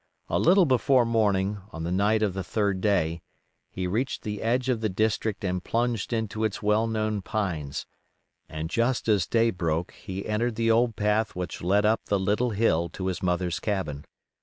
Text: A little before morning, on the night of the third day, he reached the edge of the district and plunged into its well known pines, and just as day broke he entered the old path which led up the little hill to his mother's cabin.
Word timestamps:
A 0.29 0.39
little 0.39 0.65
before 0.65 1.05
morning, 1.05 1.59
on 1.71 1.83
the 1.83 1.91
night 1.91 2.23
of 2.23 2.33
the 2.33 2.43
third 2.43 2.81
day, 2.81 3.21
he 3.69 3.85
reached 3.85 4.23
the 4.23 4.41
edge 4.41 4.67
of 4.67 4.81
the 4.81 4.89
district 4.89 5.43
and 5.45 5.63
plunged 5.63 6.11
into 6.11 6.43
its 6.43 6.59
well 6.63 6.87
known 6.87 7.21
pines, 7.21 7.85
and 8.49 8.67
just 8.67 9.07
as 9.07 9.27
day 9.27 9.51
broke 9.51 9.91
he 9.91 10.25
entered 10.25 10.55
the 10.55 10.71
old 10.71 10.95
path 10.95 11.35
which 11.35 11.61
led 11.61 11.85
up 11.85 12.03
the 12.05 12.17
little 12.19 12.49
hill 12.49 12.89
to 12.89 13.05
his 13.05 13.21
mother's 13.21 13.59
cabin. 13.59 14.03